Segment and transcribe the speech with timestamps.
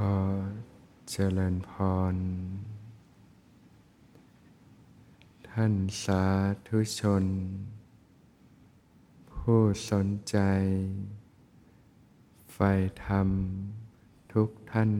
[0.00, 0.16] ขอ
[1.10, 1.70] เจริญพ
[2.12, 2.16] ร
[5.50, 5.74] ท่าน
[6.04, 6.24] สา
[6.68, 7.24] ธุชน
[9.32, 10.38] ผู้สนใจ
[12.52, 12.70] ใฝ่
[13.04, 13.28] ธรรม
[14.32, 14.90] ทุกท่าน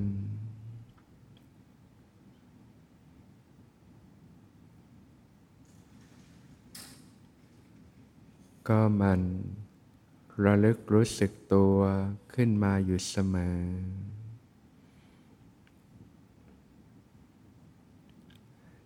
[8.69, 9.23] ก็มัน
[10.45, 11.77] ระลึกรู้สึกตัว
[12.35, 13.61] ขึ้นมาอยู่เสมอ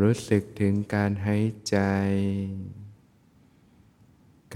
[0.00, 1.78] รู้สึกถึงการหายใจ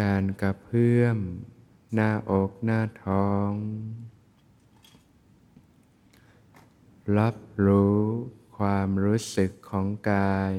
[0.01, 1.19] การกระเพื่อม
[1.95, 3.51] หน้าอกหน้าท้อง
[7.19, 8.01] รับรู้
[8.59, 10.55] ความรู้สึกของกาย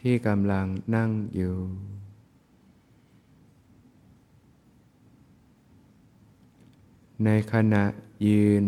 [0.00, 1.58] ที่กำลังนั่งอยู่
[7.24, 7.84] ในขณะ
[8.28, 8.66] ยืน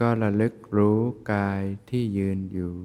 [0.00, 1.00] ก็ระลึกรู้
[1.32, 2.76] กายที่ยืนอยู่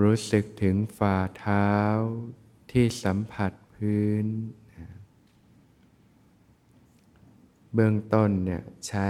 [0.00, 1.70] รู้สึกถึงฝ่าเท้า
[2.72, 4.26] ที่สัมผัสพื้น
[7.74, 9.08] เบื้องต้นเนี่ยใช้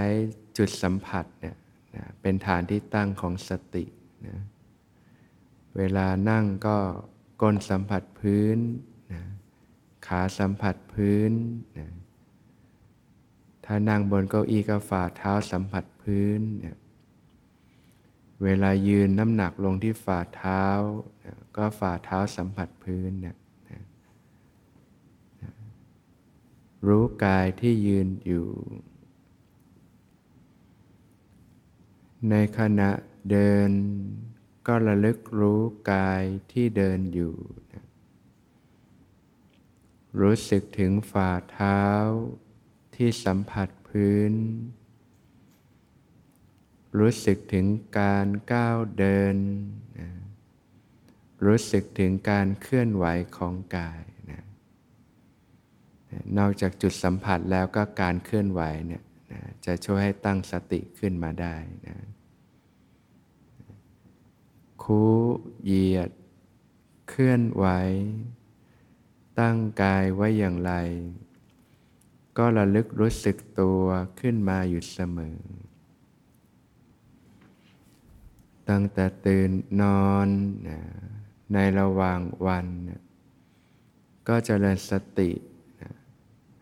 [0.59, 1.57] จุดสัมผัสเนี่ย
[1.97, 3.85] นะเป็นฐานที่ตั้งของสติ
[4.27, 4.39] นะ
[5.77, 6.79] เวลานั่งก็
[7.43, 8.59] ก้นสัมผัสพื้น
[9.13, 9.23] นะ
[10.07, 11.33] ขาสัมผัสพื้น
[11.79, 11.89] นะ
[13.65, 16.77] ถ้านั่งบนเก้าอี้ก็ฝ่าเท้าสัมผัสพื้นเนี่ย
[18.43, 20.65] เวลายืนน้ำหนักลงที่ฝ่าเท้า
[21.57, 23.37] ก็ฝ่าเท้าสัมผัสพื้นนะ
[23.69, 23.83] นะ
[26.87, 28.49] รู้กายที่ยืนอยู่
[32.31, 32.91] ในขณะ
[33.31, 33.71] เดิน
[34.67, 35.61] ก็ระลึกรู้
[35.93, 36.23] กาย
[36.53, 37.35] ที่เดินอยู่
[37.73, 37.85] นะ
[40.21, 41.83] รู้สึกถึงฝ่าเท้า
[42.95, 44.33] ที่สัมผัสพื้น
[46.99, 47.67] รู้สึกถึง
[47.99, 49.37] การก้าวเดิน
[49.99, 50.09] นะ
[51.47, 53.05] รู้สึกถึงการเคลื่อนไหว
[53.37, 54.43] ของกายนะ
[56.39, 61.57] นอกจากจุดสัมผัสแล้วก็การเคลื่อนไหวเนี่ยนะจะช่วยให้ตั้งสติขึ้นมาได้
[61.87, 61.97] นะ
[64.83, 65.03] คู
[65.65, 66.11] เหยียด
[67.09, 67.67] เคลื่อนไหว
[69.41, 70.73] ตั้งกายไว้อย่างไร
[72.39, 73.83] ก็ระลึกรู้สึกตัว
[74.21, 75.37] ขึ้นมาอยู่เสมอ
[78.71, 79.51] ตั้งแต่ตื่น
[79.83, 80.29] นอน
[80.69, 80.81] นะ
[81.55, 83.03] ในระหว่างวันนะ
[84.29, 85.31] ก็จเจริญสติ
[85.81, 85.93] นะ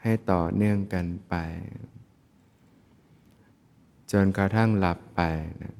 [0.03, 1.35] ให้ต่อเนื่องกันไป
[4.13, 5.21] จนกระทั่งหลับไป
[5.63, 5.75] นะ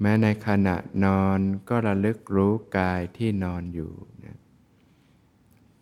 [0.00, 1.38] แม้ในขณะนอน
[1.68, 3.92] ก็ระลึกรู้กายที่นอนอยู่
[4.24, 4.36] นะ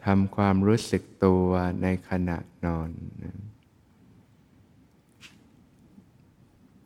[0.05, 1.47] ทำความรู้สึกตัว
[1.83, 2.89] ในขณะนอน
[3.25, 3.35] นะ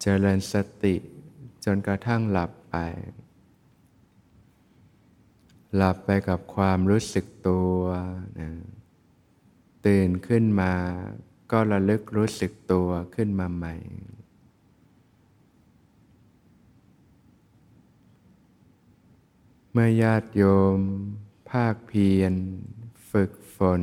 [0.01, 0.55] เจริญส
[0.85, 0.95] ติ
[1.75, 2.77] นกระทั่งหลับไป
[5.77, 7.79] หลับไปกับความรู้สึกตัว
[8.41, 8.51] นะ
[9.87, 10.73] ตื่นขึ้นมา
[11.51, 13.75] ก็ระลึกรู้สึกตัวขึ้นมาใหม่
[19.73, 20.43] เมื่อญาติโย
[20.77, 20.79] ม
[21.51, 22.35] ภาคเพียร
[23.11, 23.83] ฝึกฝน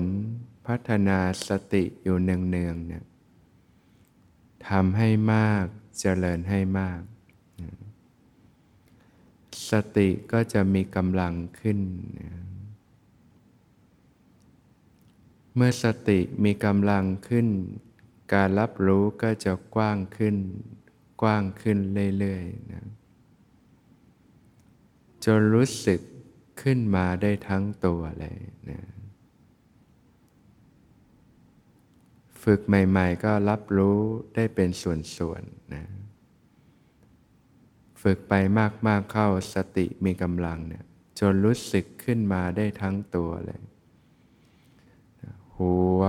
[0.67, 3.05] พัฒนาสติอยู่เนืองๆเนี่ย
[4.67, 5.65] ทำให้มาก
[5.99, 7.01] เจริญให้มาก
[9.71, 11.79] สติก็จะมีกำลังขึ้น
[15.55, 17.47] เมื่อสติมีกำลังขึ้น
[18.33, 20.35] การรับรู้ก็จะกว้างขึ้น
[21.21, 21.77] กว้างขึ้น
[22.19, 22.85] เรื่อยๆนะ
[25.25, 25.99] จนรู้สึก
[26.61, 28.37] ขึ้นมาได้ทั้งตัวเลย
[28.69, 28.81] นะ
[32.43, 33.99] ฝึกใหม่ ๆ ก็รับรู้
[34.35, 35.83] ได้เป็นส่วนๆนะ
[38.09, 38.35] ฝึกไป
[38.87, 40.85] มากๆเข้าสติมีกำลังเนี่ย
[41.19, 43.61] จนรู้สึกขึ้นมาได้ทั้งตัวเลย
[45.57, 46.01] หัว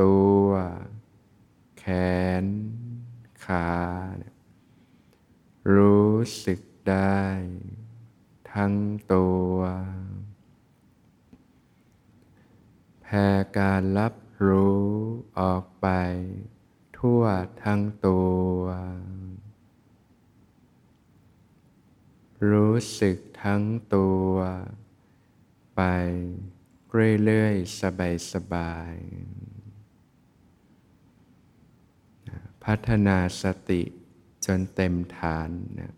[0.00, 0.14] ตั
[0.44, 0.46] ว
[1.78, 1.84] แข
[2.42, 2.44] น
[3.44, 3.68] ขา
[4.18, 4.34] เนี่ย
[5.76, 6.14] รู้
[6.44, 6.60] สึก
[6.90, 7.22] ได้
[8.52, 8.74] ทั้ง
[9.14, 9.56] ตัว
[13.02, 14.14] แผ่การรับ
[14.46, 14.86] รู้
[15.40, 15.88] ออกไป
[16.98, 17.22] ทั่ว
[17.64, 18.20] ทั้งตั
[18.50, 18.60] ว
[22.50, 23.62] รู้สึกทั้ง
[23.94, 24.28] ตัว
[25.76, 25.80] ไป
[27.24, 27.80] เรื่อยๆ
[28.32, 29.06] สบายๆ
[32.64, 33.82] พัฒนาสติ
[34.46, 35.50] จนเต็มฐาน
[35.80, 35.92] นะ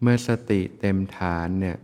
[0.00, 1.78] เมื่อสติเต็มฐานเนี่ย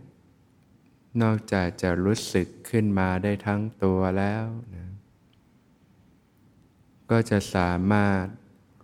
[1.21, 4.45] นอกจากจะรู้สึกขึ้นมาได้ทั้งตัวแล้ว
[4.75, 4.87] นะ
[7.09, 8.25] ก็จะสามารถ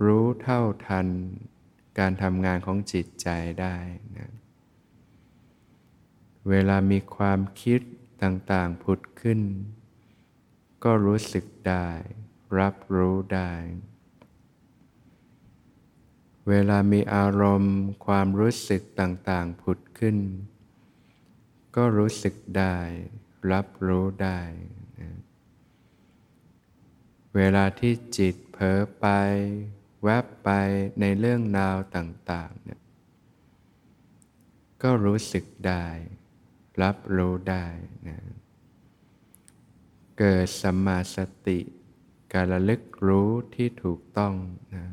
[0.05, 1.07] รู้เท่าทัน
[1.99, 3.27] การทำงานของจิตใจ
[3.61, 3.77] ได้
[4.17, 4.31] นะ
[6.49, 7.81] เวลามีความคิด
[8.23, 9.39] ต่างๆผุดขึ้น
[10.83, 11.87] ก็รู้สึกได้
[12.59, 13.53] รับรู้ได้
[16.49, 20.17] เวลามีอารมณ์ความรู้สึกต่างๆผุดขึ้น
[21.75, 22.77] ก็รู้สึกได้
[23.51, 24.39] รับรู้ได้
[24.99, 25.11] นะ
[27.35, 29.05] เวลาที่จิตเผลอไป
[30.03, 30.49] แวบไป
[31.01, 32.81] ในเรื่องราวต่างๆเนี่ย
[34.83, 35.85] ก็รู้สึกได้
[36.81, 37.65] รับรู้ได้
[38.07, 38.17] นะ
[40.17, 41.17] เกิดสัมมาส
[41.47, 41.59] ติ
[42.33, 44.33] การระลึกรู้ที่ถูกต้อง
[44.75, 44.85] นะ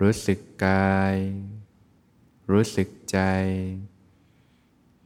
[0.00, 1.16] รู้สึกกาย
[2.52, 3.18] รู้สึกใจ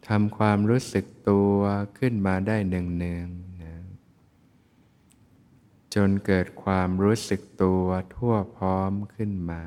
[0.09, 1.59] ทำความรู้สึกตัว
[1.99, 3.58] ขึ้นมาได้เนืองๆน
[5.95, 9.63] จนเกิดความรู้สึกตัวทั่วพร้อมขึ้นมา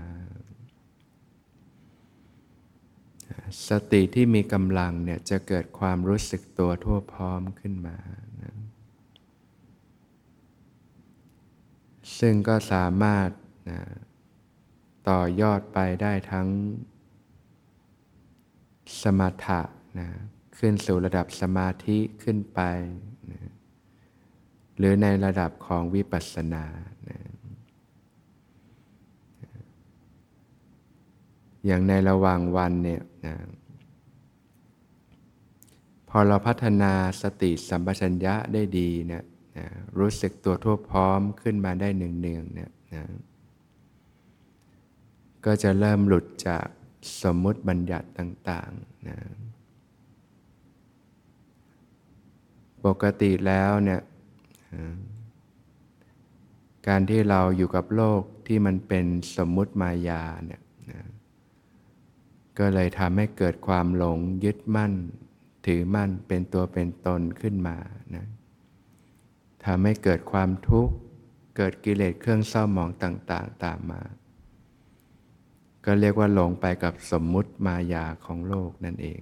[3.68, 7.97] สติที่มีกำลังเนี่ยจะเกิดความรู้สึกตัวทั่วพร้อมขึ้นมา
[8.41, 8.56] นะ
[12.19, 13.29] ซึ่งก็สามารถ
[13.69, 13.81] นะ
[15.09, 16.47] ต่อยอดไปได้ทั้ง
[19.01, 19.62] สมถะ
[20.00, 20.09] นะ
[20.57, 22.62] ขึ้นสู่ระดับสมาธิขึ้นไป
[24.77, 26.65] หรือในระดับของวิปัสสนา
[27.09, 27.19] นะ
[31.65, 33.35] อย่างในระหว่างวันเนี่ยนะ
[36.09, 39.23] พอเราพัฒนาสติสัมปชัญญะได้ดีเนี่ย
[39.57, 39.68] นะ
[40.00, 43.03] รู้สึกตัวทั่วพร้อมขึ้นมาได้หนึ่งเนืองเนี่ยนะ
[45.45, 46.65] ก็จะเริ่มหลุดจาก
[47.24, 49.17] สมมุติบัญญัติต่างๆนะ
[52.85, 54.00] ปกติแล้วเนี่ย
[56.88, 59.06] การที่เราอยู่กับโลกที่มันเป็น
[59.38, 61.01] สมมุติมายาเนี่ยนะ
[62.59, 64.94] ก็เลยทำให้เกิดความหลงยึดมั่น
[65.65, 67.77] ถือมั่นเป็นตัวเป็นตนขึ้นมา
[68.15, 68.25] นะ
[69.65, 70.94] ทำให้เกิดความทุกข์
[71.57, 74.01] เกิดกิเลสเครื่องเศร้าหมองต่าง ๆ ตามมา
[75.85, 79.21] ก็เรียกว่าหลงไปกับสมมุติมายาของโลกนั่นเอง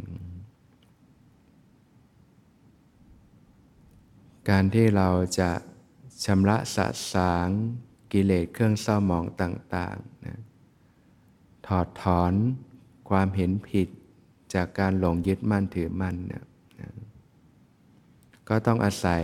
[4.50, 5.10] การที่เรา
[5.40, 5.52] จะ
[6.26, 7.48] ชำระสะสาง
[8.14, 10.40] กิเลสเครื่องเศร้าหมองต่างๆนะ
[11.68, 12.34] ถอดถอน
[13.10, 13.88] ความเห็นผิด
[14.54, 16.44] จากการหลงยึดมั่นถือมั่นเนี่ย
[18.50, 19.24] ก็ต้องอาศัย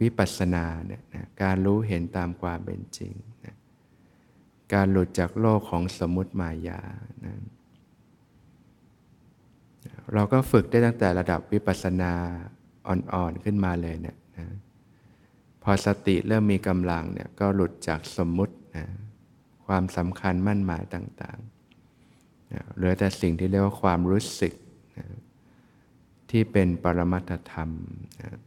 [0.00, 3.12] วิปัสสนาเนี่ยนะการรู้เห็นตามความเป็นจริง
[3.44, 3.56] นะ
[4.74, 6.80] การหลุดจากโลกของสมมุติมายา
[7.24, 7.34] นะ
[10.12, 12.12] เราก็ฝึกได้ตั้งแต่ระดับวิปัสสนา
[12.88, 14.46] อ่อนๆขึ้นมาเลยเนี่ย นะ
[15.62, 18.86] พอสติเริ่มมีกำลังเนี่ยก็หลุดจากสมมุตินะ
[19.66, 21.38] ความสำคัญมั่นหมายต่าง
[22.76, 24.54] เหลือแต่สิ่งที่เรียกว่าความรู้สึก
[24.98, 25.06] นะ
[26.30, 27.70] ที่เป็นปรมัตธรรม
[28.20, 28.38] นะ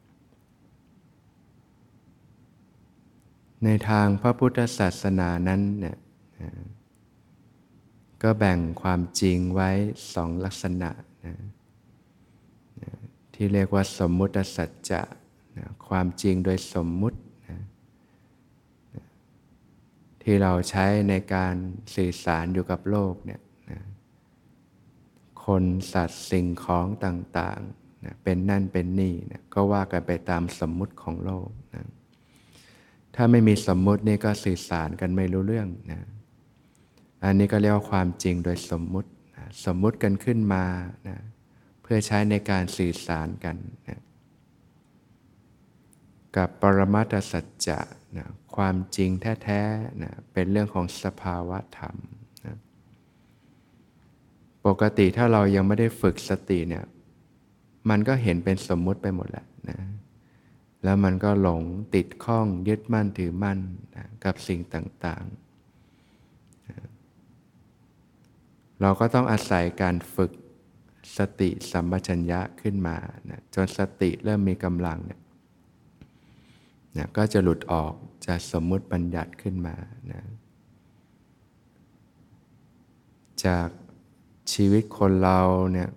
[3.64, 5.98] ในทางพระพุทธศาสนานั้นเนี่ย
[6.42, 6.52] นะ
[8.24, 9.70] ก็แบ่งความจริงไว้
[10.14, 10.90] สองลักษณะ
[11.26, 11.36] นะ
[12.82, 12.92] นะ
[13.34, 15.02] ที่เรียกว่าสมมุติสัจจะ
[15.58, 17.60] นะความจริงโดยสมมุตินะ
[20.22, 21.56] ที่เราใช้ในการ
[21.96, 23.42] สื่อสารอยู่กับโลกเนี่ย
[25.46, 31.86] คนสัตว์สิ่งของต่างๆนะเป็นนั่นเป็นนี่นะก็ว่ากันไปตามสมมุติของโลกนะ
[33.16, 36.02] ถ้าไม่มีสมมุตินี่ก็สื่อสารกันไม่รู้เรื่องนะ
[37.24, 40.66] อันนี้ก็เรียกว่าความจริงโดยสมมุตินะสมมุติกันขึ้นมา
[41.08, 41.18] นะ
[41.82, 43.56] เพื่อใช้ในการสื่อสารกัน
[43.88, 44.00] นะ
[46.38, 47.80] กับปรมัตสัจจะ
[48.18, 49.10] นะความจริง
[49.44, 51.96] แท้ๆนะเป็นเรื่องของสภาวะธรรม
[54.66, 56.86] ปกติถ้าเรายังไม่ได้ฝึกสติเนี่ย
[57.90, 59.80] มันก็เห็นเป็นสมมุติไปหมดแหละนะ
[60.84, 61.62] แล้วมันก็หลง
[61.96, 63.60] ติดข้องยึดมั่นถือมั่น
[63.96, 66.78] นะกับสิ่งต่างๆนะ
[68.82, 70.32] เราก็ต้องอาศัยการฝึก
[71.18, 72.98] สติสัมปชัญญะขึ้นมา
[73.30, 75.20] นะจนสติเริ่มมีกำลังเนี่ย
[76.98, 77.94] นะก็จะหลุดออก
[78.26, 79.76] จะสมมุติบัญญัติขึ้นมา
[80.12, 80.24] นะ
[83.46, 83.70] จาก
[84.52, 85.40] ชีวิตคนเรา
[85.74, 85.90] เนี่ย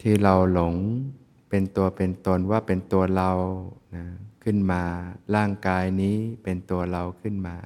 [0.00, 0.74] ที่เราหลง
[1.48, 3.30] เป็นตัวเป็นตนว่าเป็นตัวเรา
[3.96, 4.04] นะ
[4.44, 4.82] ขึ้นมา
[5.36, 7.56] ร่างกายนี้เป็นตัวเราขึ้นมา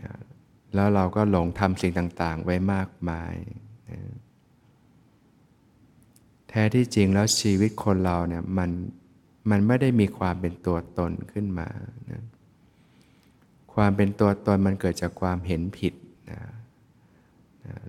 [0.00, 0.12] นะ
[0.74, 3.34] แล้วเราก็หลงทำสิ่งต่างๆ ไว้มากมาย
[3.90, 4.00] นะ
[6.48, 8.70] แท้ที่จริงแล้วชีวิตคนเราเนี่ยมัน
[9.50, 11.68] มันไม่ได้มีความเป็นตัวตนขึ้นมา
[12.10, 12.22] นะ
[13.74, 15.94] ความเป็นตัวตนมันเกิดจากความเห็นผิด
[16.30, 16.40] นะ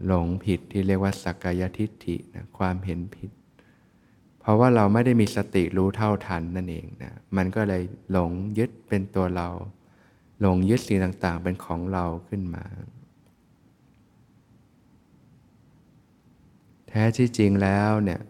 [0.05, 3.31] หลงผิดที่เรียกว่าสักกายทิฏฐินะความเห็นผิด
[4.39, 9.49] เพราะว่าเราไม่ได้มีสติรู้เท่าทันนั่นเองนะมันก็เลยหลงยึดเป็นตัวเรา
[10.41, 12.65] หลงยึดสิ่งต่างๆ เป็นของเราขึ้นมา
[16.87, 18.21] แท้ที่จริงแล้วเนี่ย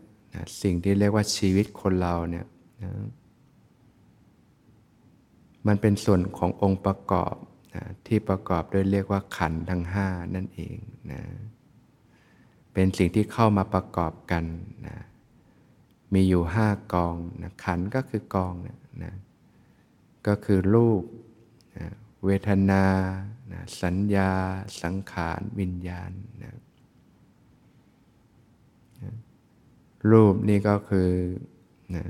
[0.62, 2.46] สิ่งที่เรียกว่าชีวิตคนเราเนี่ย
[2.84, 2.92] นะ
[5.68, 7.36] มันเป็นส่วนขององค์ประกอบ
[7.76, 10.78] นะที่ประกอบด้วยเรียกว่าขันธ์ทั้งห้านั่นเอง
[11.12, 11.22] นะ
[12.74, 14.44] เป็นสิ่งที่เข้ามาประกอบกัน
[14.88, 14.98] นะ
[16.14, 19.14] มีอยู่ห้ากองนะขันก็คือกองนะนะ
[20.28, 21.04] ก็คือรูป
[21.78, 21.88] นะ
[22.26, 22.86] เวทนา
[23.52, 24.32] นะสัญญา
[24.82, 26.12] สังขารวิญญาณ
[26.44, 26.54] นะ
[30.12, 31.10] รูปนี่ก็คือ
[31.96, 32.06] นะ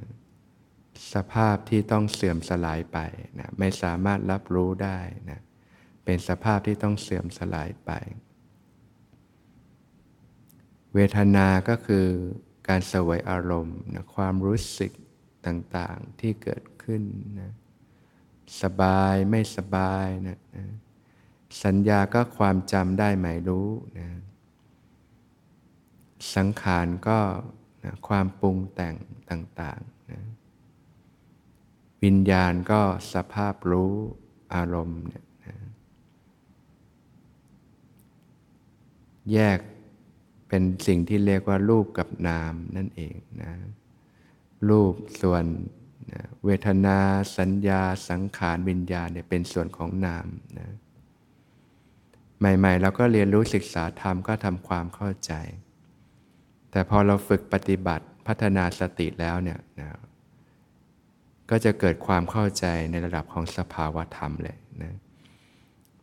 [1.14, 2.98] สภาพที่ต้องเสื่อมสลายไป
[3.40, 5.00] นะไม่สามารถรับรู้ได้
[5.30, 5.40] นะ
[6.06, 7.92] เป็นสภาพที่ต้องเสื่อมสลายไป
[10.94, 12.08] เวทนาก็คือ
[12.68, 14.92] การสวยอารมณ์นะความรู้สึก
[15.46, 17.04] ต่างๆที่เกิดขึ้น
[17.40, 17.52] นะ
[18.62, 20.66] สบายไม่สบายนะนะ
[21.64, 24.08] สัญญาก็ความจำได้หมายรู้นะ
[26.36, 27.20] สังขารก็
[27.84, 28.96] นะความปรุงแต่ง
[29.30, 29.97] ต่างๆ
[32.04, 32.82] วิญญาณก็
[33.14, 33.94] สภาพรู้
[34.54, 35.56] อารมณ์เนี่ยนะ
[39.34, 39.60] แยก
[40.48, 43.54] เป็นสิ่งที่เรียกว่ารูปกับนามนั่นเองนะ
[44.70, 45.44] รูปส่วน
[46.12, 46.98] นะเวทนา
[47.38, 50.28] สัญญาสังขารวิญญาณเนี่ยเป็นส่วนของนาม
[50.58, 50.68] นะ
[52.40, 55.34] ใหม่ๆ เราก็เรียนรู้ศึกษาธรรมก็ทำความเข้าใจ
[56.72, 59.90] แต่พอเราฝึกปฏิบัติพัฒนาสติแล้วเนี่ยนะ
[61.50, 64.96] ก็จะเกิดความเข้าใจในระดับของสภาวะธรรมเลยนะ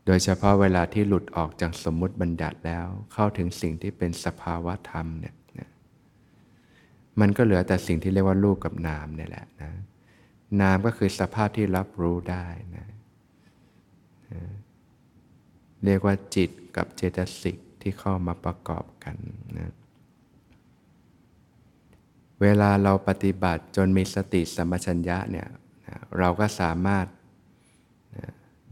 [0.07, 5.71] โดยเฉพาะเวลาที่หลุดออกจากสมมุติบัญญัติแล้ว เข้าถึงสิ่งที่เป็นสภาวะธรรมเนี่ยนะ
[7.21, 9.71] มันก็เหลือแต่สิ่งที่เรียกว่ารูปกับนามเนี่ยแหละนะ
[10.61, 12.47] นามก็คือสภาพที่รับรู้ได้
[12.77, 12.87] นะ
[14.33, 14.43] นะ
[15.85, 19.17] เรียกว่าจิตกับเจตสิกที่เข้ามาประกอบกัน
[19.59, 19.73] นะ
[22.45, 25.49] เวลาเราปฏิบัติจนมีสติสัมปชัญญะเนี่ย
[26.19, 27.07] เราก็สามารถ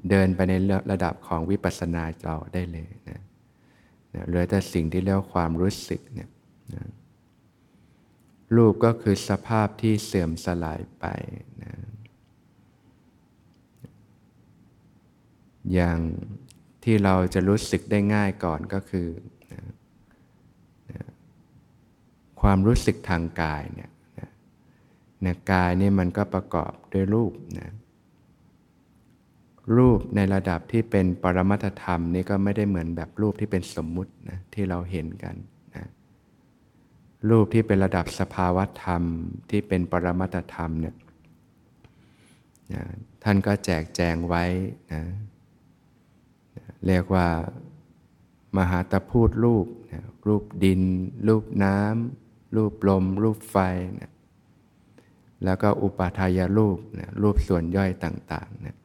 [0.09, 0.53] เดินไปใน
[0.91, 3.21] ระดับของวิปัสสนาเราได้เลยนะ
[4.15, 6.29] นะเหลือแต่สิ่งที่เรียกว่าความรู้สึกเนี่ย
[6.75, 6.85] นะ
[8.57, 11.05] รูปก็คือสภาพที่เสื่อมสลายไป
[11.63, 11.73] นะ
[15.73, 15.99] อย่าง
[16.85, 19.09] ที่เราจะรู้สึกได้ง่ายก่อนก็คือ
[19.53, 19.63] นะ
[20.91, 21.05] นะ
[22.43, 23.91] ความรู้สึกทางกายเนี่ย
[25.25, 27.71] นะกายนี่มันก็ประกอบด้วยรูปนะ
[29.77, 35.35] รูปในระดับที่เป็นปรมัตธรรมนี่ก็ไม่ได้เหมือนแบบรูปที่เป็นสมมุตินะที่เราเห็นกัน
[35.77, 35.87] นะ
[37.31, 39.03] รูปที่เป็นระดับสภาวธรรม
[39.51, 40.97] ที่เป็นปรมัตธรรมเนี่ย
[42.73, 42.83] นะ
[43.25, 44.45] ท่านก็แจกแจงไว้
[44.93, 45.03] นะ
[46.87, 47.27] เรียกว่า
[48.57, 50.81] มหาตพูดรูปนะรูปดิน
[51.29, 52.22] รูปน้ำ
[52.57, 53.57] รูปลม รูปไฟ
[54.01, 54.13] นะ
[55.45, 58.77] แล้วก็อุปาทายรูปนะรูปส่วนย่อยต่างๆนะ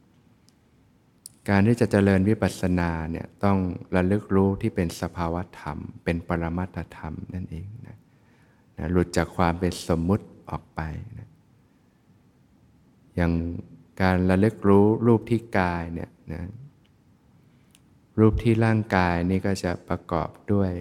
[1.50, 3.57] การที่จะเจริญวิปัสสนาเนี่ยต้อง
[3.95, 7.97] ระลึกรู้ที่เป็นสภาวธรรม เป็นปรมัตธรรมนั่นเองนะ
[8.77, 10.81] นะหลุดจากความเป็นสมมุติออกไป
[11.19, 11.27] นะ
[13.15, 13.31] อย่าง
[14.01, 16.41] การระลึกรู้รูปที่กายเนี่ยนะ
[18.19, 20.71] รูปที่ร่างกายนี่ก็จะประกอบด้วย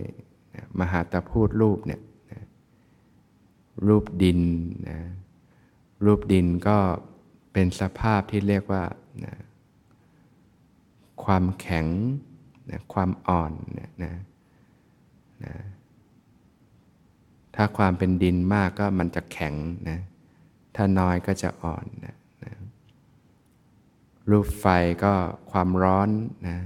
[0.54, 2.00] นะมหาตพูดรูปเนี่ย
[3.86, 4.40] รูปดิน
[4.88, 4.98] นะ
[6.04, 6.78] รูปดินก็
[7.52, 8.84] เป็นสภาพที่เรียกว่า
[9.24, 9.34] นะ
[11.24, 11.86] ความแข็ง
[12.70, 14.14] นะความอ่อนนะนะ
[15.44, 15.54] นะ
[17.54, 19.54] ถ้าความเป็นดินมากก็มันจะแข็ง
[19.88, 19.98] นะ
[20.76, 22.52] ถ้าน้อยก็จะอ่อนนะนะ
[24.30, 24.66] รูปไฟ
[25.04, 25.14] ก็
[25.50, 26.08] ความร้อน
[26.48, 26.58] นะ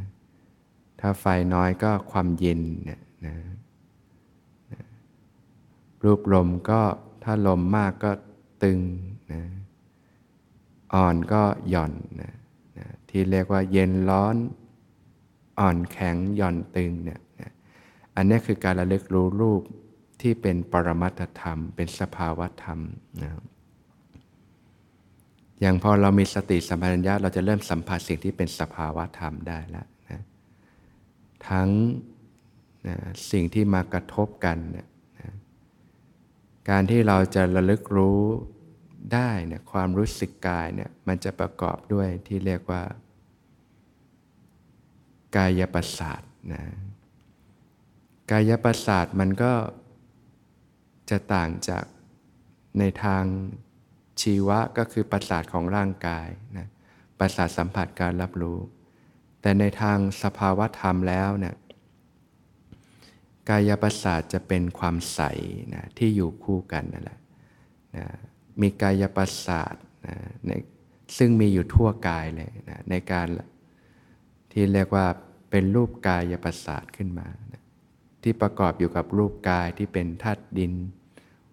[1.00, 1.24] ถ้าไฟ
[1.54, 3.36] น้อยก็ความเย็นนะนะนะ
[6.04, 6.80] รูปลมก็
[7.25, 8.11] ถ้าลมมากก็
[8.62, 8.80] ตึง
[9.33, 9.42] นะ
[10.95, 12.35] อ่อนก็หย่อนนะ
[12.78, 14.37] นะที่เรียกว่าเย็นร้อน
[15.61, 17.50] อ่อนแข็งหย่อนตึงเนี่ยนะ
[18.16, 19.62] อันนี้คือการระลึกรู้รูป
[20.21, 22.78] ที่เป็นปรมัตธรรม เป็นสภาวธรรม
[23.23, 23.30] นะ
[25.61, 30.21] อย่างพอเรามีสติสัมปชัญญะเราจะเริ่มสัมผัสสิ่งที่เป็นสภาวธรรมได้แล้วนะ
[31.49, 31.69] ทั้ง
[32.87, 32.97] นะ
[33.33, 34.87] สิ่งที่มากระทบกันนะ
[36.68, 38.22] การที่เราจะระลึกรู้
[39.14, 42.82] ได้เนี่ยความรู้สึกกายเนี่ยมันจะประกอบด้วยที่เรียกว่า
[45.36, 46.62] กายประสาทนะ
[48.30, 49.52] กายประสาทมันก็
[51.10, 51.84] จะต่างจาก
[52.78, 53.24] ในทาง
[54.20, 56.68] ชีวะก็คือประสาทของร่างกายนะ
[57.18, 58.58] ประสาทสัมผัสการรับรู้
[59.42, 61.54] แต่ในทางสภาวะธรรมแล้วเนี่ย
[63.50, 65.21] กายประสาทจะเป็นความใส
[65.75, 67.19] นะที่อยู่คู่กันนั่นแหละ
[67.97, 68.07] นะ
[68.61, 69.75] มีกายประสาท
[70.07, 70.16] นะ
[70.47, 70.50] ใน
[71.19, 73.26] ซึ่งมีอยู่ทั่วกายเลยนะในการ
[74.52, 75.07] ที่เรียกว่า
[75.50, 77.62] เป็นรูปกายประสาทขึ้นมานะ
[78.23, 80.73] ที่ประกอบอยู่กับรูปกายที่เป็นธาตุดิน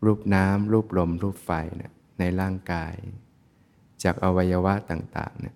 [0.06, 1.52] รูปน้ำรูปลม รูปไฟ
[1.82, 2.94] นะในร่างกาย
[4.04, 5.56] จากอวัยวะต่างๆเนี่ย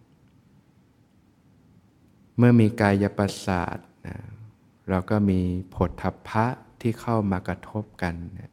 [2.37, 4.15] เมื่อมีกายประสาทนะ
[4.89, 5.39] เราก็มี
[5.75, 6.45] ผลทัพพะ
[6.81, 8.51] ที่เข้ามากระทบกันนะ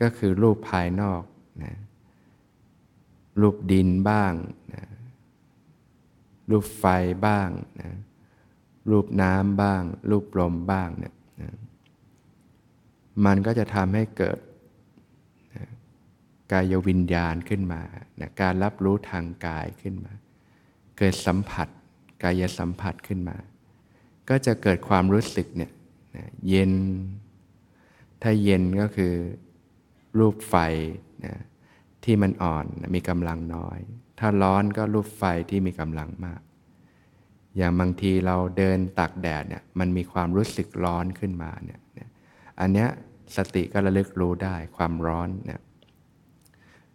[0.00, 1.22] ก็คือรูปภายนอก
[1.64, 1.74] นะ
[3.40, 4.32] รูปดินบ้าง
[4.74, 4.84] นะ
[6.50, 6.84] รูปไฟ
[7.26, 7.48] บ้าง
[7.80, 7.90] นะ
[8.90, 11.50] รูปน้ำบ้าง รูปลมบ้างเนี่ยนะ
[13.24, 14.38] มันก็จะทำให้เกิด
[15.54, 15.64] นะ
[16.52, 17.82] กายวิญญาณขึ้นมา
[18.20, 20.12] นะการรับรู้ทางกายขึ้นมา
[20.98, 21.68] เกิดสัมผัส
[22.22, 23.36] กายสัมผัสขึ้นมา
[24.28, 25.72] ก็จะเกิดความรู้สึกเนี่ย
[26.48, 26.72] เย็น
[28.22, 29.14] ถ้าเย็นก็คือ
[30.18, 30.54] รูปไฟ
[31.26, 31.36] นะ
[32.04, 33.78] ที่มันอ่อนมีกำลังน้อย
[34.18, 36.40] ถ้าร้อนก็รูปไฟที่มีกำลังมาก
[37.56, 41.80] อย่างบางทีเราเดินตากแดดเนี่ยมันมีความรู้สึกร้อนขึ้นมาเนี่ย
[42.60, 42.88] อันเนี้ย
[43.36, 45.60] สติก็ระลึกรู้ได้ความร้อนเนี่ย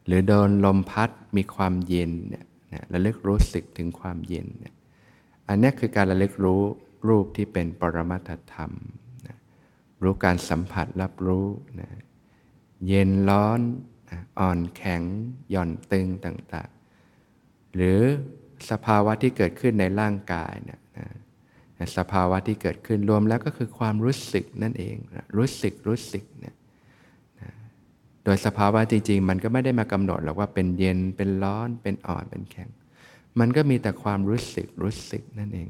[0.06, 2.46] หรือโดนลมพัดมีความเย็นเนี่ย
[2.94, 4.75] ระลึกรู้สึกถึงความเย็นเนี่ย
[5.48, 6.62] อันนี้คือการระลึกรู้
[7.08, 8.72] รูปที่เป็นปรมัตธรรม
[9.28, 9.38] นะ
[10.04, 11.48] รู้การสัมผัสรับรู้
[11.80, 11.90] นะ
[12.88, 13.60] เย็นร้อน
[14.40, 15.02] อ่อนแข็ง
[15.52, 18.00] หย่อนตึงต่างๆ หรือ
[18.70, 20.80] สภาวะที่เกิดขึ้นในร่างกายนี่ย
[21.98, 24.96] สภาวะที่เกิดขึ้นรวมแล้วก็คือความรู้สึกนั่นเอง
[25.38, 26.56] รู้สึกรู้สึกนี่ย
[28.24, 32.70] โดยสภาวะจริงๆ มันก็ไม่ได้มากำหนดหรอกว่าเป็นเย็นเป็นร้อนเป็นอ่อนเป็นแข็ง
[33.40, 35.70] มันก็มีแต่ความรู้สึกรู้สึกนั่นเอง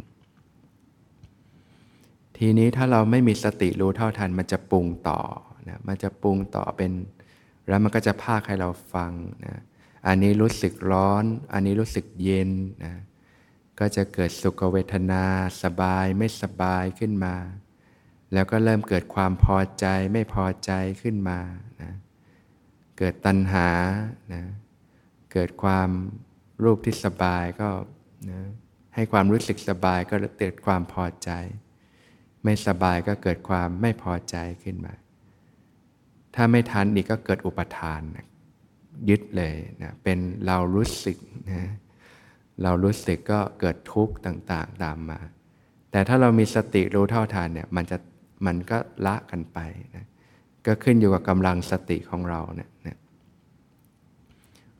[2.37, 5.21] ทีนี้ถ้าเราไม่มีสติรู้เท่าทัน มันจะปรุงต่อ
[5.69, 6.91] นะมันจะปรุงต่อเป็น
[7.67, 9.11] แล้วมันก็จะพากให้เราฟัง
[9.45, 9.61] นะ
[10.07, 11.23] อันนี้รู้สึกร้อน
[11.53, 12.51] อันนี้รู้สึกเย็น
[12.85, 12.93] นะ
[13.79, 15.23] ก็จะเกิดสุขเวทนา
[15.63, 17.35] สบายไม่สบายขึ้นมา
[18.33, 21.39] แล้วก็เริ่มเกิดความพอใจไม่พอใจขึ้นมา
[21.81, 21.91] นะ
[22.97, 23.69] เกิดตัณหา
[24.33, 24.43] นะ
[25.33, 25.89] เกิดความ
[26.63, 27.69] รูปที่สบายก็
[28.29, 28.39] นะ
[28.95, 31.29] ให้ความรู้สึกสบายก็เกิดความพอใจ
[32.43, 34.93] ไม่สบายก็เกิดความไม่พอใจขึ้นมา
[36.35, 38.27] ถ้าไม่ทันอีกก็เกิดอุปทานนะ
[39.09, 41.17] ยึดเลยนะเป็นเรารู้สึก
[41.51, 41.63] นะ
[42.63, 45.19] เรารู้สึกก็เกิดทุกข์ต่างๆตามมา
[45.91, 47.97] แต่ถ้าเรามีสติรู้เท่าทานเนี่ยมันจะ
[48.45, 49.59] มันก็ละกันไป
[49.95, 50.05] นะ
[50.65, 52.69] ก็ขึ้นอยู่กับกำลังสติของเราเนี่ย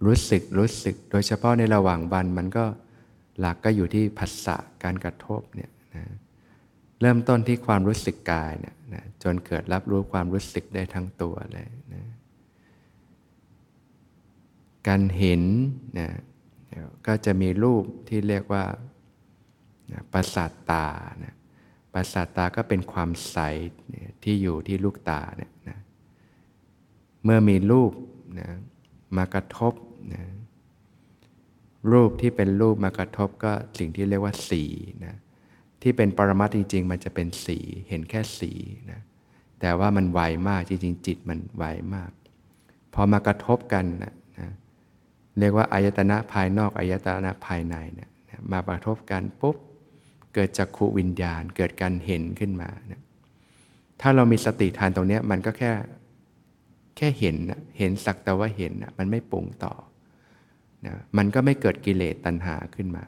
[0.06, 2.66] รู้สึกรู้สึก โดยเฉพาะในระหว่างวันมันก็
[3.40, 6.04] หลักก็อยู่ที่ผัสสะการกระทบเนี่ยนะ
[7.02, 12.04] เริ่มต้นที่ความรู้สึกกายเนี่ยนะจนเกิดรับรู้ความรู้สึกได้ทั้งตัวเลยนะ
[14.88, 15.44] การเห็น
[16.00, 16.10] นะ
[17.08, 18.66] ก็จะมีรูปที่เรียกว่า
[19.92, 20.88] นะประสาทตา
[21.24, 21.34] นะ
[21.94, 23.38] ประสาทตาก็เป็นความใส
[24.24, 25.78] ที่อยู่ที่ลูกตาเนี่ยนะ
[27.24, 27.92] เมื่อมีรูป
[28.40, 28.50] นะ
[29.18, 29.74] มากระทบ
[30.14, 30.24] นะ
[31.92, 34.64] รูปที่เป็นรูปมากระทบก็สิ่งที่เรียกว่าสี
[35.06, 35.16] นะ
[35.82, 38.52] ที่เป็นปรมัตจริง ๆ มันจะเป็นสีเห็นแค่สี
[38.92, 39.00] นะ
[39.62, 41.66] แต่ว่ามันไวมากจริง ๆ จิตมันไว
[41.96, 42.12] มาก
[42.94, 44.50] พอมากระทบกันนะนะ
[45.40, 48.10] เรียกว่าอายตนะภายนอกอายตนะภายในนะ
[48.52, 49.58] มากระทบกันปุ๊บ
[50.34, 53.02] เกิดจักขูวิญญาณ เกิดการเห็นขึ้นมานะ
[54.02, 55.72] ถ้าเรามีสติทานตรงนี้มันก็แค่
[56.96, 59.74] แค่เห็นนะเห็นสักแต่ว่าเห็นนะมันไม่ปรุงต่อ
[60.86, 63.04] นะมันก็ไม่เกิดกิเลสตัณหาขึ้นมา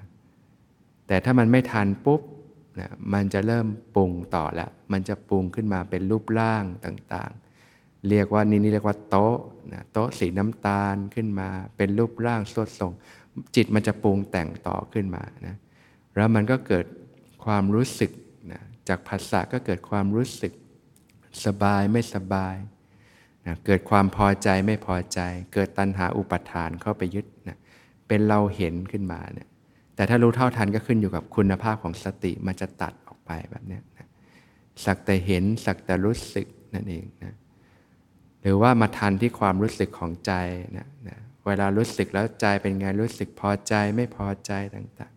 [1.08, 2.22] แต่ถ้ามันไม่ทันปุ๊บ
[2.80, 7.32] นะมันจะเริ่มปรุงต่อแล้วมันจะปรุงขึ้นมาเป็นรูปร่างต่าง
[8.10, 9.38] เรียกว่านี่นี่เรียกว่าโต๊ะ
[9.74, 12.92] นะโต๊ะสีน้ำตาลขึ้นมา เป็นรูปร่างสดทรง
[13.56, 15.56] จิตมันจะปรุงแต่งต่อขึ้นมานะ
[16.16, 16.86] แล้วมันก็เกิด
[17.46, 18.12] ความรู้สึก
[18.52, 20.54] นะจากภาษาก็เกิดความรู้สึก
[21.46, 22.56] สบายไม่สบาย
[23.48, 25.20] นะเกิดความพอใจไม่พอใจ
[25.54, 27.58] เกิดตัณหาอุปทานเข้าไปยึดนะ
[28.08, 29.48] เป็นเราเห็นขึ้นมาเนี่ย
[29.96, 34.08] แต่ถ้ารู้เท่าทันก็ขึ้นอยู่กับคุณภาพของสติมันจะตัดออกไปแบบนี้นะ
[34.86, 37.36] สักแต่เห็นสักแต่รู้สึกนั่นเองนะ
[38.42, 40.34] หรือว่ามาทันที่ความรู้สึกของใจ
[40.78, 45.14] นะนะเวลารู้สึกแล้วใจเป็นไงรู้สึกพอใจไม่พอใจต่าง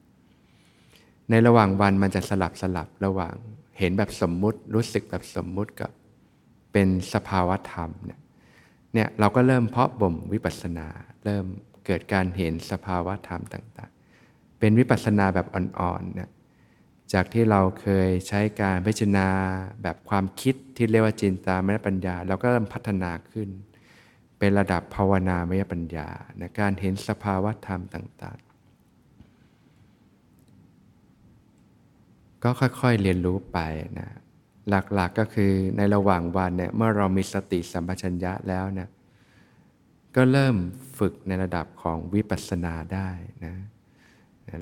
[0.62, 3.34] ๆ ในระหว่างวันมันจะสลับสลับระหว่าง
[3.78, 5.90] เห็นแบบสมมุติ รู้สึกแบบสมมุติกับ
[6.72, 8.20] เป็นสภาวธรรมเนี่ย
[8.94, 10.88] เนี่ยเราก็เริ่มเพาะบ่มวิปัสสนา
[11.24, 11.44] เริ่ม
[11.86, 16.30] เกิดการเห็นสภาวธรรมต่างๆ เป็นวิปัสสนาแบบอ่อนๆเนี่ย
[17.12, 19.28] จากที่เราเคยใช้การพิจารณา
[19.82, 23.48] แบบความคิดที่เรียกว่าจินตามยปัญญา เราก็เริ่มพัฒนาขึ้น
[24.38, 28.50] เป็นระดับภาวนามยปัญญาในการเห็นสภาวธรรมต่างๆ
[32.42, 33.58] ก็ค่อยๆเรียนรู้ไป
[33.98, 34.08] นะ
[34.70, 38.88] หลักๆกก็คือในระหว่างวันเนี่ยเมื่อเรามีสติสัมปชัญญะแล้วเนี่ย
[40.16, 40.56] ก็เริ่ม
[40.98, 43.10] ฝึกในระดับของวิปัสสนาได้
[43.44, 43.54] นะ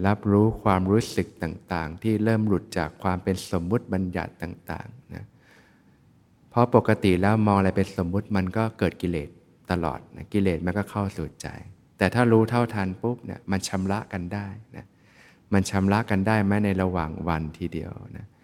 [0.06, 5.24] รับรู้ความรู้สึกต่างๆ ที่เริ่มหลุดจากความเป็นสมมุติบัญญัติต่างๆนะ
[6.50, 9.28] เพราะปกติแล้วมองอะไรเป็นสมมุติมันก็เกิดกิเลส
[9.70, 11.48] ตลอดนะกิเลสมันก็เข้าสู่ใจ
[11.98, 14.86] แต่ถ้ารู้เท่าทันปุ๊บเนี่ยมันชำระกันได้นะ
[15.52, 18.37] มันชำระกันได้แม้ในระหว่างวันทีเดียวนะเ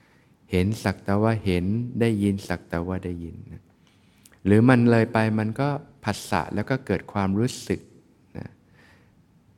[0.54, 1.64] เห็นสักแต่ว่าเห็น
[2.00, 3.62] ได้ยินสักแต่ว่าได้ยินนะ
[4.46, 5.68] หรือมันเลยไปมันก็
[6.04, 7.80] ผัสสะแล้วก็เกิดความรู้สึก
[8.38, 8.48] นะ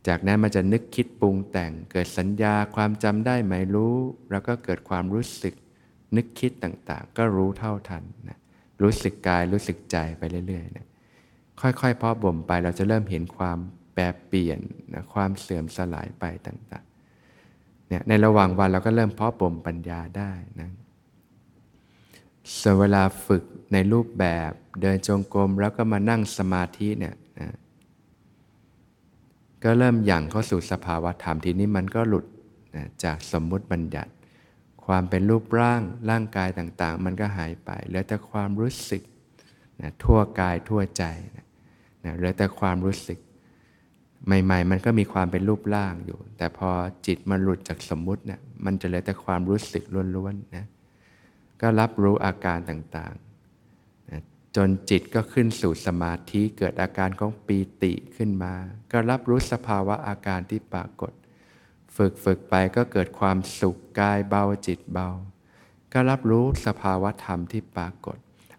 [0.07, 3.97] จากนั้นมันจะนึกคิดปรุงแต่ง เกิดสัญญาความจำได้ไหมรู้
[4.31, 5.55] แล้วก็เกิดความรู้สึก
[6.17, 8.39] นึกคิดต่างๆ ก็รู้เท่าทันนะ
[8.83, 10.87] รู้สึกกายรู้สึกใจไปเรื่อยๆนะ
[11.61, 13.59] ค่อยๆเพาะบ่มไปเราจะเริ่มเห็นความ
[13.95, 14.59] แปรเปลี่ยน
[14.95, 20.71] นะความเสื่อมสลายไปต่างๆเนี่ยในระหว่างวันเราก็เริ่มเพาะบ่มปัญญาได้นะ
[22.61, 27.57] ส่วนเวลาฝึกในรูปแบบเดินจงกรมแล้วก็มานั่งสมาธิเนี่ยนะ
[29.63, 32.27] ก็เริ่มหยั่งเข้าสู่สภาวะธรรมทีนี้มันก็หลุด
[32.77, 34.11] นะจากสมมุติบัญญัติ
[34.87, 39.03] ความเป็นรูปร่างร่างกายต่างๆ มันก็หายไปเหลือแต่ความรู้สึก
[39.81, 41.05] นะทั่วกายทั่วใจ
[41.37, 41.47] นะ
[42.05, 43.19] นะเหลือแต่ความรู้สึก
[44.27, 46.71] ใหม่ ๆ มันก็มีความเป็นรูปร่างอยู่ แต่พอ
[47.07, 49.83] จิตมันหลุดจากสมมุติเนี่ยมันจะเหลือแต่ความรู้สึก
[50.17, 50.67] ล้วนๆนะ
[51.61, 54.23] ก็รับรู้อาการต่างๆนะ
[54.57, 58.55] จนจิตก็ขึ้นสู่สมาธิเกิดอาการของปีติขึ้นมา
[58.93, 61.13] ก็รับรู้สภาวะอาการที่ปรากฏ
[61.97, 65.09] ฝึกฝึกไปก็เกิดความสุขกายเบาจิตเบา
[65.93, 68.17] ก็รับรู้สภาวะธรรมที่ปรากฏ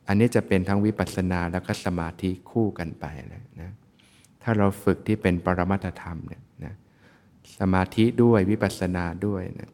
[0.08, 3.72] อันนี้จะเป็นทั้งวิปัสสนาแล้วก็สมาธิคู่กันไปเลยนะ
[4.44, 6.74] ถ้าเราฝึกที่เป็นปรมัตธรรมเนี่ยนะ
[7.60, 9.70] สมาธิด้วยวิปัสสนาด้วยนะ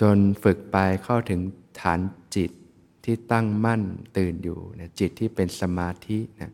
[0.00, 1.40] จนฝึกไปเข้าถึง
[1.80, 2.00] ฐาน
[2.36, 2.50] จิต
[3.04, 3.82] ที่ตั้งมั่น
[4.18, 6.52] ตื่นอยู่นะจิตที่เป็นสมาธินะ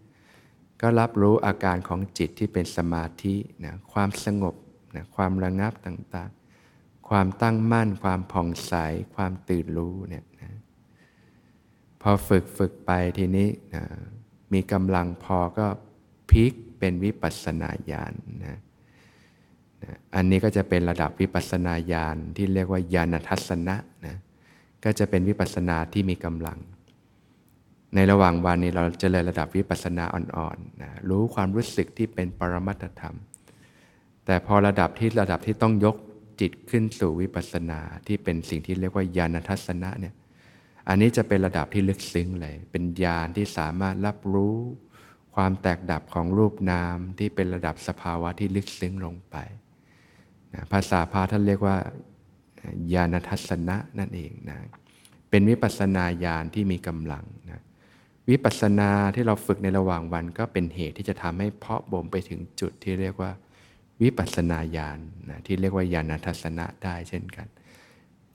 [0.81, 4.55] ก็รับรู้อาการของจิตที่เป็นสมาธินะความสงบ
[4.95, 8.75] นะความระงับต่างๆ ความตั้งมั่น ความผ่องใส
[9.15, 10.53] ความตื่นรู้เนี่ยนะ
[12.03, 13.85] พอฝึกฝึกไปทีนี้นะ
[14.53, 15.67] มีกำลังพอก็
[16.31, 18.13] พลิกเป็นวิปัสสนาญาณ
[18.45, 18.59] นะ
[20.15, 24.17] อันนี้ก็จะเป็นระดับวิปัสนาญาณที่เรียกว่าญาณทัศนะนะ
[24.85, 26.59] ก็จะเป็นวิปัสนาที่มีกำลัง
[27.95, 33.17] ในระหว่างวันนี้เราจะเลยระดับวิปัสนาอ่อนๆนะรู้ความรู้สึกที่เป็นปรมัตธรรม
[34.27, 35.97] แต่พอระดับที่ระดับที่ต้องยก
[36.41, 40.15] จิตขึ้นสู่วิปัสนาที่เป็นสิ่งที่เรียกว่าญาณทัศนะเนี่ย
[40.89, 44.57] อันนี้จะเป็นระดับที่ลึกซึ้งเลย เป็นญาณที่สามารถรับรู้
[45.35, 49.37] ความแตกดับของรูปนามที่เป็นระดับสภาวะที่ลึกซึ้งลงไป
[50.73, 51.77] ภาษาพาท่านเรียกว่า
[52.95, 54.59] ญาณทัศนะนั่นเองนะ
[55.31, 57.63] เป็นวิปัสนาญาณที่มีกำลังนะ
[58.31, 63.31] วิปัสนาที่เราฝึกในระหว่างวันก็เป็นเหตุที่จะทำให้เพาะบ่มไปถึงจุดที่เรียกว่า
[64.03, 64.99] วิปัสนาญาณ
[65.31, 67.47] นะที่เรียกว่าญาณทัศนะได้เช่นกัน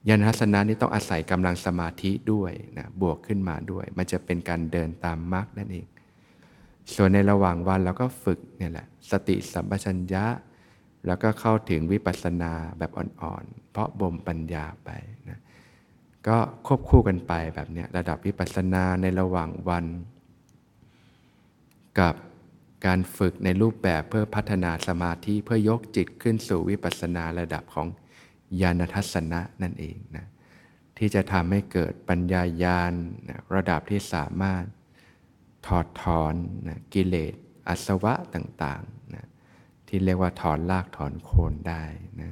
[0.07, 5.87] ญาณทัศนะนี้ต้องอาศัยกำลังสมาธิด้วยนะบวกขึ้นมาด้วย มันจะเป็นการเดินตามมรรคนั่นเอง
[6.95, 10.25] ส่วนในระหว่างวันเราก็ฝึกเนี่ยแหละสติสัมปชัญญะ
[11.05, 14.89] แล้วก็เข้าถึงวิปัสสนาแบบอ่อนๆ เพราะบ่มปัญญาไป
[15.29, 15.39] นะ
[16.27, 19.85] ก็ควบคู่กันไปแบบนี้ระดับวิปัสสนาในระหว่างวัน
[21.99, 22.15] กับ
[22.85, 27.87] การฝึกในรูปแบบเพื่อพัฒนาสมาธิเพื่อยกจิตขึ้นสู่วิปัสสนาระดับของ
[28.61, 30.25] ญาณทัศนะนั่นเองนะ
[30.97, 32.93] ที่จะทำให้เกิดปัญญายาณ
[33.29, 34.63] นะระดับที่สามารถ
[35.67, 36.33] ถอดถอน
[36.67, 37.33] นะกิเลส
[37.67, 38.98] อสวะต่างๆ
[39.89, 41.83] ที่เรียกว่าถอนรากถอนโคนได้
[42.21, 42.31] นะ